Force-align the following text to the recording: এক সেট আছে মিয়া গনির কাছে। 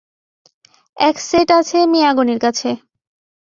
এক 0.97 1.15
সেট 1.19 1.49
আছে 1.51 1.77
মিয়া 1.91 2.11
গনির 2.17 2.39
কাছে। 2.39 2.69